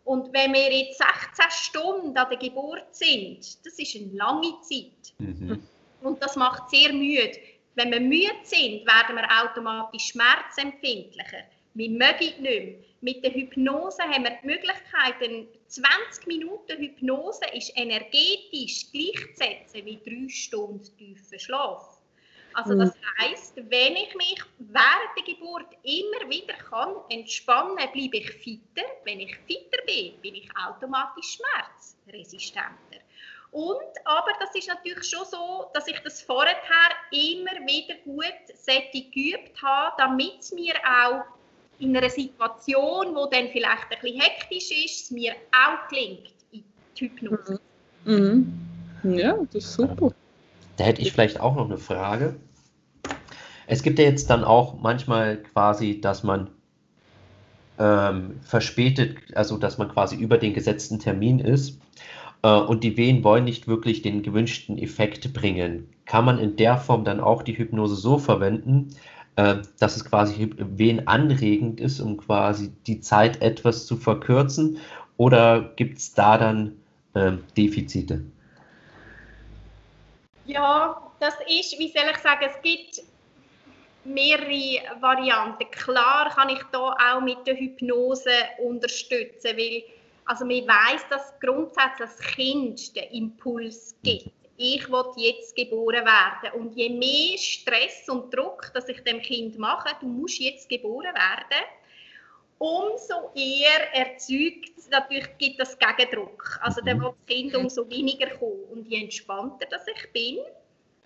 [0.05, 5.13] Und wenn wir jetzt 16 Stunden an der Geburt sind, das ist eine lange Zeit.
[5.19, 5.61] Mhm.
[6.01, 7.37] Und das macht sehr müde.
[7.75, 11.43] Wenn wir müde sind, werden wir automatisch schmerzempfindlicher.
[11.75, 12.75] Wir mögen nicht mehr.
[13.01, 15.15] Mit der Hypnose haben wir die Möglichkeit,
[15.69, 21.99] 20 Minuten Hypnose ist energetisch gleichzusetzen wie drei Stunden tiefer Schlaf.
[22.55, 23.23] Also das mhm.
[23.23, 28.89] heißt, wenn ich mich während der Geburt immer wieder kann entspannen, bleibe ich fitter.
[29.05, 32.99] Wenn ich fitter bin, bin ich automatisch schmerzresistenter.
[33.51, 36.57] Und, aber das ist natürlich schon so, dass ich das vorher
[37.13, 38.25] immer wieder gut
[38.93, 41.38] geübt habe, damit es mir auch
[41.79, 46.65] in einer Situation, wo dann vielleicht ein bisschen hektisch ist, es mir auch klingt in
[46.97, 47.61] die Hypnose.
[48.05, 48.53] Mhm.
[49.05, 50.13] Ja, das ist super.
[50.77, 52.37] Da hätte ich vielleicht auch noch eine Frage.
[53.67, 56.51] Es gibt ja jetzt dann auch manchmal quasi, dass man
[57.79, 61.79] ähm, verspätet, also dass man quasi über den gesetzten Termin ist
[62.43, 65.89] äh, und die Wehen wollen nicht wirklich den gewünschten Effekt bringen.
[66.07, 68.89] Kann man in der Form dann auch die Hypnose so verwenden,
[69.39, 74.79] dass es quasi wehenanregend ist, um quasi die Zeit etwas zu verkürzen?
[75.17, 76.77] Oder gibt es da dann
[77.15, 78.25] äh, Defizite?
[80.47, 83.03] Ja, das ist, wie soll ich sagen, es gibt
[84.05, 85.71] mehrere Varianten.
[85.71, 89.83] Klar kann ich da auch mit der Hypnose unterstützen, weil
[90.25, 96.61] also man weiß, dass grundsätzlich das Kind den Impuls gibt ich will jetzt geboren werden.
[96.61, 101.15] Und je mehr Stress und Druck, dass ich dem Kind mache, du musst jetzt geboren
[101.15, 101.65] werden,
[102.59, 106.59] umso eher erzeugt, natürlich gibt das Gegendruck.
[106.61, 108.65] Also dann wird das Kind umso weniger kommen.
[108.73, 110.39] Und je entspannter dass ich bin,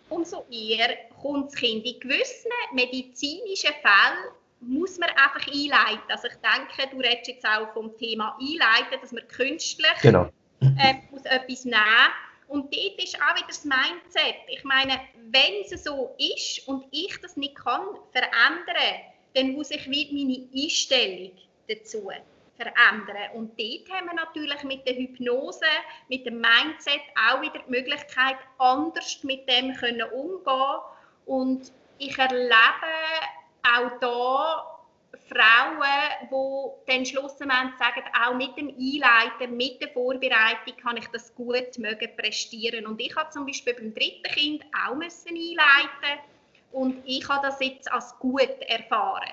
[0.09, 1.85] umso eher kommt das Kind.
[1.85, 6.09] In gewissen medizinischen Fällen muss man einfach einleiten.
[6.09, 10.31] Also ich denke, du redest jetzt auch vom Thema einleiten, dass man künstlich genau.
[10.61, 11.77] äh, muss etwas nehmen
[12.53, 14.37] und dort ist auch wieder das Mindset.
[14.49, 17.81] Ich meine, wenn es so ist und ich das nicht kann
[18.13, 19.01] verändern,
[19.35, 21.33] dann muss ich wieder meine Einstellung
[21.67, 22.11] dazu
[22.57, 23.31] verändern.
[23.33, 25.65] Und dort haben wir natürlich mit der Hypnose,
[26.11, 29.75] mit dem Mindset auch wieder die Möglichkeit, anders mit dem
[30.13, 30.81] umgehen.
[31.25, 32.53] Und ich erlebe
[33.63, 34.72] auch da
[35.29, 41.35] Frauen, die dann schlussendlich sagen, auch mit dem Einleiten, mit der Vorbereitung kann ich das
[41.35, 42.87] gut mögen prestieren.
[42.87, 46.23] Und ich habe zum Beispiel beim dritten Kind auch müssen einleiten
[46.73, 49.31] und ich habe das jetzt als gut erfahren.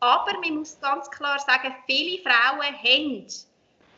[0.00, 3.26] Aber man muss ganz klar sagen, viele Frauen haben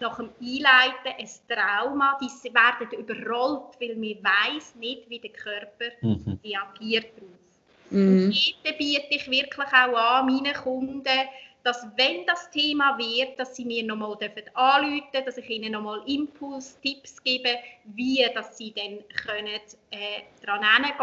[0.01, 5.91] nach dem Einleiten ein Trauma, die werden überrollt, weil man weiß nicht, wie der Körper
[6.01, 6.39] mhm.
[6.45, 7.38] reagiert darauf.
[7.91, 8.27] Mhm.
[8.27, 11.05] Und dort biete ich wirklich auch an, meinen Kunden,
[11.65, 14.17] dass wenn das Thema wird, dass sie mir nochmal
[14.55, 20.23] anrufen dürfen, dass ich ihnen nochmal Impuls, Tipps gebe, wie dass sie dann können, äh,
[20.45, 20.95] daran gehen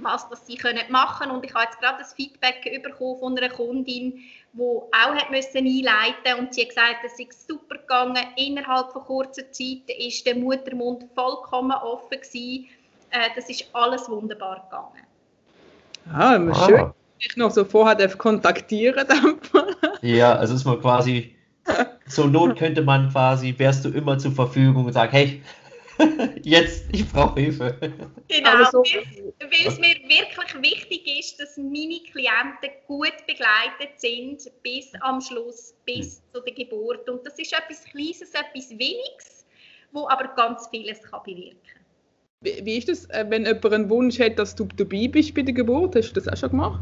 [0.00, 3.48] was das sie können machen Und ich habe jetzt gerade das Feedback bekommen von einer
[3.48, 8.24] Kundin, die auch hat müssen einleiten und sie hat gesagt, es ist super gegangen.
[8.36, 12.68] Innerhalb von kurzer Zeit ist der Muttermund vollkommen offen gewesen.
[13.10, 15.06] Äh, das ist alles wunderbar gegangen.
[16.12, 16.66] Ah, ah.
[16.66, 16.92] schön.
[17.20, 19.06] Ich noch so vorher kontaktieren.
[20.02, 21.34] ja, also ist man quasi,
[22.08, 25.42] zur Not könnte man quasi, wärst du immer zur Verfügung und sagst, hey,
[26.42, 27.76] jetzt, ich brauche Hilfe.
[28.28, 28.78] Genau, so.
[28.78, 35.74] weil es mir wirklich wichtig ist, dass meine Klienten gut begleitet sind bis am Schluss,
[35.84, 36.22] bis hm.
[36.34, 37.08] zu der Geburt.
[37.08, 39.46] Und das ist etwas Kleines, etwas Weniges,
[39.92, 41.77] wo aber ganz vieles kann bewirken kann.
[42.40, 45.54] Wie, ist das, äh, wenn jemand einen Wunsch hat, dass du dabei bist bei der
[45.54, 45.96] Geburt?
[45.96, 46.80] Hast du das auch schon gemacht?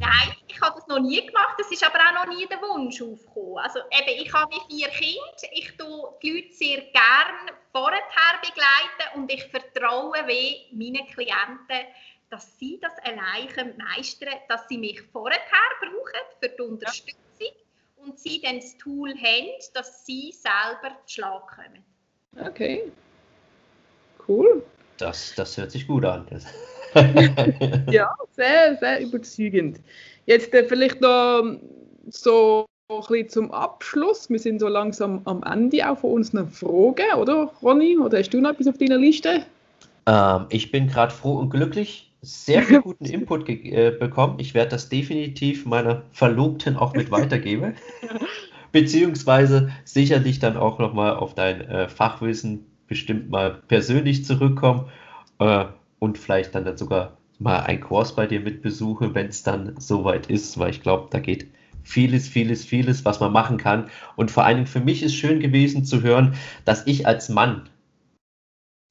[0.00, 3.00] Nein, ich habe das noch nie gemacht, es ist aber auch noch nie der Wunsch
[3.00, 3.58] aufgekommen.
[3.58, 8.00] Also eben, ich habe vier Kinder, ich tue die Leute sehr gerne vorher
[8.42, 11.86] begleiten und ich vertraue wie meinen Klienten,
[12.28, 15.38] dass sie das alleine meistern dass sie mich vorher
[15.80, 18.04] brauchen für die Unterstützung ja.
[18.04, 21.84] und sie dann das Tool haben, dass sie selber zu Schlag kommen.
[22.36, 22.90] Okay.
[24.28, 24.62] Cool.
[24.98, 26.26] Das, das hört sich gut an.
[27.90, 29.80] ja, sehr, sehr überzeugend.
[30.26, 31.56] Jetzt äh, vielleicht noch
[32.10, 34.30] so ein bisschen zum Abschluss.
[34.30, 37.98] Wir sind so langsam am Ende auch von unseren Fragen, oder Ronny?
[37.98, 39.42] Oder hast du noch etwas auf deiner Liste?
[40.06, 42.10] Ähm, ich bin gerade froh und glücklich.
[42.22, 44.38] Sehr viel guten Input äh, bekommen.
[44.38, 47.74] Ich werde das definitiv meiner Verlobten auch mit weitergeben.
[48.72, 54.88] Beziehungsweise sicherlich dann auch nochmal auf dein äh, Fachwissen bestimmt mal persönlich zurückkommen
[55.38, 55.66] äh,
[55.98, 59.74] und vielleicht dann, dann sogar mal einen Kurs bei dir mit besuche, wenn es dann
[59.78, 61.46] soweit ist, weil ich glaube, da geht
[61.84, 63.88] vieles, vieles, vieles, was man machen kann.
[64.16, 67.68] Und vor allen Dingen für mich ist schön gewesen zu hören, dass ich als Mann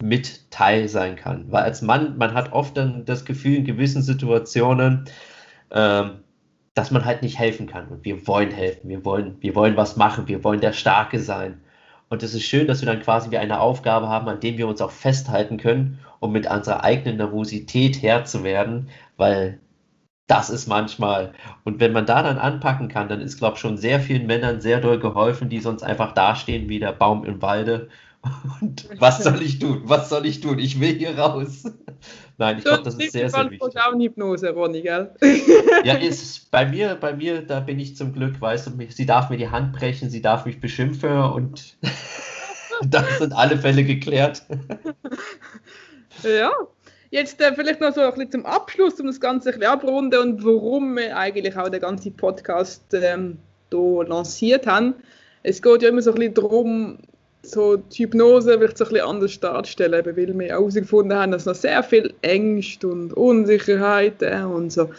[0.02, 1.52] mit Teil sein kann.
[1.52, 5.06] Weil als Mann, man hat oft dann das Gefühl in gewissen Situationen,
[5.72, 6.20] ähm,
[6.74, 7.88] dass man halt nicht helfen kann.
[7.88, 11.62] Und wir wollen helfen, wir wollen, wir wollen was machen, wir wollen der Starke sein.
[12.10, 14.68] Und es ist schön, dass wir dann quasi wie eine Aufgabe haben, an dem wir
[14.68, 19.60] uns auch festhalten können, um mit unserer eigenen Nervosität Herr zu werden, weil
[20.28, 21.34] das ist manchmal.
[21.64, 24.62] Und wenn man da dann anpacken kann, dann ist, glaube ich, schon sehr vielen Männern
[24.62, 27.90] sehr doll geholfen, die sonst einfach dastehen wie der Baum im Walde.
[28.62, 29.82] Und was soll ich tun?
[29.86, 30.60] Was soll ich tun?
[30.60, 31.64] Ich will hier raus.
[32.38, 33.74] Nein, ich glaube, das ist sehr, sehr wichtig.
[34.00, 35.12] Hypnose, Ronny, gell?
[35.84, 39.30] Ja, ist bei mir, bei mir, da bin ich zum Glück, weißt du, sie darf
[39.30, 41.78] mir die Hand brechen, sie darf mich beschimpfen und
[42.86, 44.44] das sind alle Fälle geklärt.
[46.24, 46.52] Ja,
[47.12, 50.20] jetzt äh, vielleicht noch so ein bisschen zum Abschluss, um das Ganze ein bisschen abrunden
[50.20, 53.40] und warum wir eigentlich auch den ganzen Podcast ähm,
[53.72, 54.96] hier lanciert haben.
[55.44, 57.00] Es geht ja immer so ein bisschen darum,
[57.52, 61.56] so die Hypnose vielleicht so ein bisschen anders darzustellen, weil wir herausgefunden haben, dass noch
[61.56, 64.90] sehr viel Ängste und Unsicherheiten und so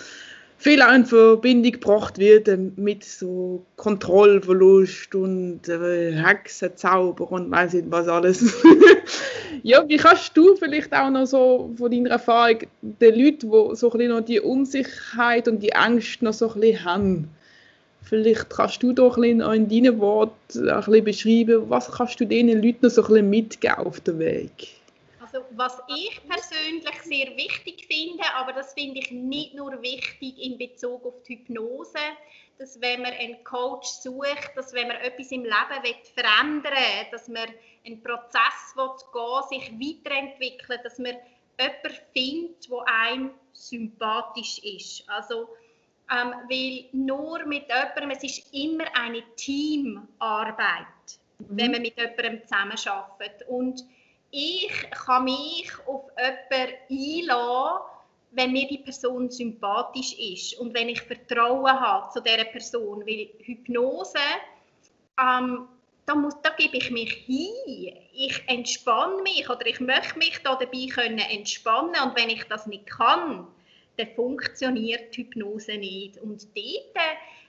[0.59, 7.91] viel auch in Verbindung gebracht wird mit so Kontrollverlust und äh, Hexenzauber und weiß nicht
[7.91, 8.55] was alles.
[9.63, 13.93] ja, wie kannst du vielleicht auch noch so von deiner Erfahrung den Leuten, die so
[13.93, 17.29] ein bisschen noch die Unsicherheit und die Angst noch so ein bisschen haben,
[18.09, 23.05] Vielleicht kannst du doch in deinen Worten beschreiben, was kannst du diesen Leuten noch so
[23.15, 24.69] ein mitgeben auf dem Weg?
[25.21, 30.57] Also was ich persönlich sehr wichtig finde, aber das finde ich nicht nur wichtig in
[30.57, 31.99] Bezug auf die Hypnose,
[32.57, 37.07] dass wenn man einen Coach sucht, dass wenn man etwas im Leben will verändern will,
[37.13, 37.47] dass man
[37.85, 39.71] einen Prozess will gehen, sich
[40.07, 41.15] weiterentwickeln, dass man
[41.61, 45.05] jemanden findet, der einem sympathisch ist.
[45.09, 45.49] Also
[46.11, 50.87] ähm, weil nur mit jemandem, es ist immer eine Teamarbeit,
[51.39, 51.47] mhm.
[51.51, 53.49] wenn man mit jemandem zusammenarbeitet.
[53.49, 53.85] Und
[54.31, 57.83] ich kann mich auf jemanden einladen,
[58.33, 63.07] wenn mir die Person sympathisch ist und wenn ich Vertrauen habe zu dieser Person.
[63.07, 64.19] Weil Hypnose,
[65.19, 65.69] ähm,
[66.05, 67.97] da, muss, da gebe ich mich hin.
[68.13, 72.67] Ich entspanne mich oder ich möchte mich da dabei können entspannen und wenn ich das
[72.67, 73.47] nicht kann,
[73.99, 76.19] dann funktioniert die Hypnose nicht.
[76.19, 77.07] Und dort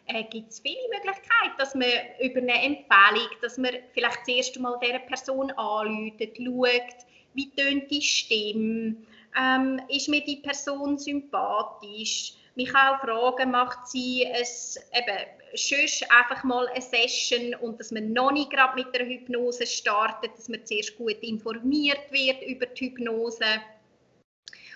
[0.08, 1.88] äh, gibt es viele Möglichkeiten, dass man
[2.22, 7.92] über eine Empfehlung, dass man vielleicht das erste Mal dieser Person anläutet, schaut, wie tönt
[7.92, 8.96] die Stimme,
[9.40, 15.18] ähm, ist mir die Person sympathisch, mich auch fragen, macht sie es eben
[15.54, 20.32] sonst einfach mal eine Session und dass man noch nicht gerade mit der Hypnose startet,
[20.36, 23.46] dass man zuerst gut informiert wird über die Hypnose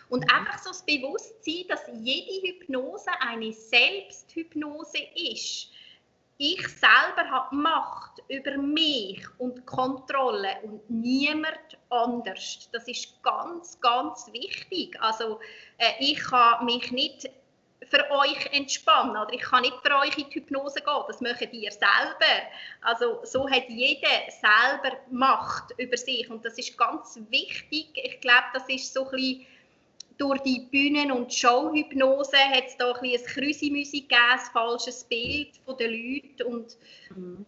[0.10, 5.70] und einfach so das Bewusstsein, dass jede Hypnose eine Selbsthypnose ist.
[6.38, 12.70] Ich selber habe Macht über mich und Kontrolle und niemand anders.
[12.72, 15.00] Das ist ganz, ganz wichtig.
[15.00, 15.40] Also
[15.78, 17.30] äh, ich kann mich nicht
[17.90, 21.54] für euch entspannen oder ich kann nicht für euch in die Hypnose gehen, das möchtet
[21.54, 22.50] ihr selber.
[22.82, 27.90] Also so hat jeder selber Macht über sich und das ist ganz wichtig.
[27.94, 29.46] Ich glaube, das ist so ein bisschen
[30.18, 35.58] durch die Bühnen- und Showhypnose hat es da ein, ein Krüsimüsi gegeben, ein falsches Bild
[35.66, 36.44] von den Leuten.
[36.44, 36.78] Und
[37.16, 37.46] mhm.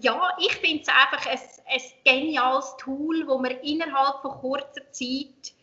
[0.00, 5.54] ja, ich finde es einfach ein, ein geniales Tool, wo man innerhalb von kurzer Zeit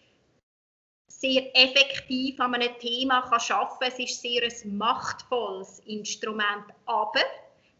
[1.07, 3.87] sehr effektiv an einem Thema kann arbeiten kann.
[3.89, 7.21] Es ist sehr ein machtvolles Instrument, aber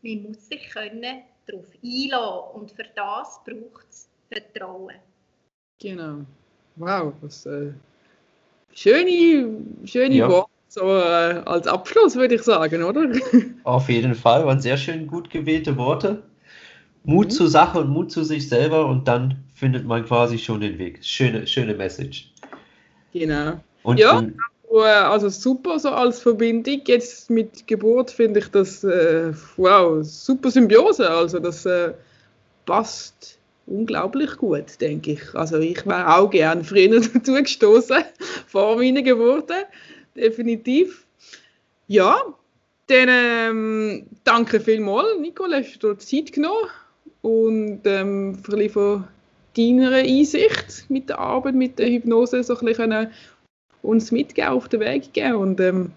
[0.04, 4.96] man muss sich können darauf einlassen und für das braucht es Vertrauen.
[5.80, 6.26] Genau.
[6.76, 7.74] Wow, was äh,
[8.74, 9.48] schöne,
[9.86, 10.30] schöne ja.
[10.30, 10.52] Worte.
[10.68, 13.06] So äh, als Abschluss würde ich sagen, oder?
[13.64, 16.24] Auf jeden Fall, waren sehr schön gut gewählte Worte.
[17.04, 17.32] Mut mhm.
[17.32, 21.04] zur Sache und Mut zu sich selber und dann findet man quasi schon den Weg.
[21.04, 22.32] Schöne, schöne Message.
[23.12, 23.60] Genau.
[23.84, 24.22] Und ja,
[25.10, 26.82] also super so als Verbindung.
[26.86, 31.10] Jetzt mit Geburt finde ich das, äh, wow, super Symbiose.
[31.10, 31.94] Also das äh,
[32.66, 33.41] passt
[33.72, 35.36] unglaublich gut, denke ich.
[35.36, 38.04] Also ich wäre auch gern früher dazu gestoßen,
[38.48, 39.52] vor meiner Geburt,
[40.16, 41.06] definitiv.
[41.88, 42.22] Ja,
[42.88, 46.70] dann ähm, danke vielmals, Nicole, hast du dir Zeit genommen
[47.22, 49.08] und ähm, für ein von
[49.56, 53.08] deiner Einsicht mit der Arbeit, mit der Hypnose so ein bisschen
[53.82, 55.92] uns mitgeben, auf den Weg geben und ähm,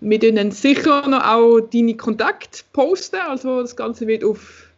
[0.00, 4.68] wir dann sicher noch auch deine Kontakte posten, also das Ganze wird auf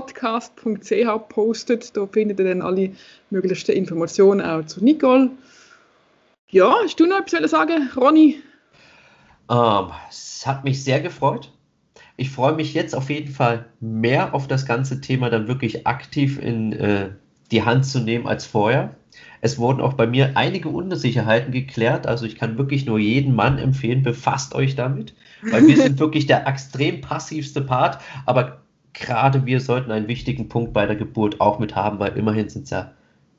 [0.00, 2.92] hypnosepodcast.ch postet, da findet ihr dann alle
[3.30, 5.30] möglichsten Informationen auch zu Nicole.
[6.50, 8.42] Ja, hast du noch etwas sagen, Ronny?
[9.46, 11.52] Um, ähm, es hat mich sehr gefreut.
[12.16, 16.38] Ich freue mich jetzt auf jeden Fall mehr auf das ganze Thema dann wirklich aktiv
[16.40, 17.10] in äh,
[17.50, 18.94] die Hand zu nehmen als vorher.
[19.40, 22.06] Es wurden auch bei mir einige Unsicherheiten geklärt.
[22.06, 25.14] Also ich kann wirklich nur jeden Mann empfehlen, befasst euch damit,
[25.50, 28.00] weil wir sind wirklich der extrem passivste Part.
[28.26, 28.60] Aber
[28.92, 32.64] gerade wir sollten einen wichtigen Punkt bei der Geburt auch mit haben, weil immerhin sind
[32.64, 32.92] es ja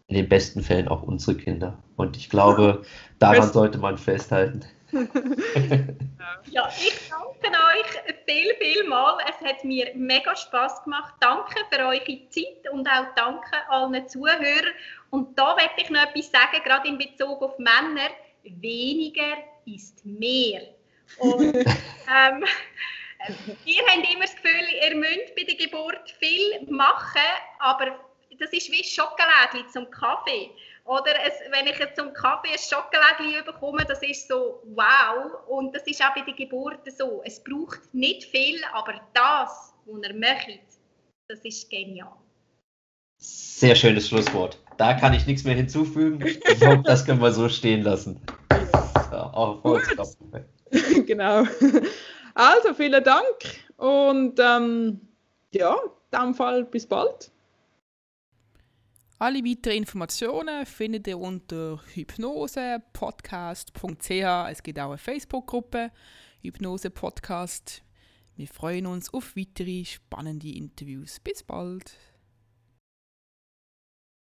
[0.08, 1.78] in den besten Fällen auch unsere Kinder.
[1.96, 2.84] Und ich glaube,
[3.20, 4.66] daran sollte man festhalten.
[4.92, 9.18] ja, ich danke euch viel, viel mal.
[9.30, 11.14] Es hat mir mega Spaß gemacht.
[11.22, 14.74] Danke für eure Zeit und auch danke allen Zuhörern.
[15.12, 18.10] Und da möchte ich noch etwas sagen, gerade in Bezug auf Männer.
[18.44, 20.62] Weniger ist mehr.
[21.20, 22.44] Und ähm,
[23.66, 27.22] ihr habt immer das Gefühl, ihr müsst bei der Geburt viel machen,
[27.60, 28.00] aber
[28.40, 30.52] das ist wie Schokolade zum Kaffee.
[30.86, 35.48] Oder es, wenn ich jetzt zum Kaffee ein Schokolade bekomme, das ist so wow.
[35.48, 37.22] Und das ist auch bei der Geburt so.
[37.24, 40.62] Es braucht nicht viel, aber das, was ihr möchtet,
[41.28, 42.14] das ist genial.
[43.18, 44.58] Sehr schönes Schlusswort.
[44.78, 46.26] Da kann ich nichts mehr hinzufügen.
[46.26, 48.20] Ich hoffe, das können wir so stehen lassen.
[49.12, 49.62] Ja, auch
[51.06, 51.46] genau.
[52.34, 53.26] Also, vielen Dank
[53.78, 55.00] und ähm,
[55.52, 55.76] ja,
[56.12, 57.32] in dem Fall bis bald.
[59.20, 64.50] Alle weiteren Informationen findet ihr unter hypnosepodcast.ch.
[64.50, 65.92] Es gibt auch eine Facebook-Gruppe,
[66.42, 67.84] Hypnose Podcast.
[68.36, 71.20] Wir freuen uns auf weitere spannende Interviews.
[71.20, 71.96] Bis bald!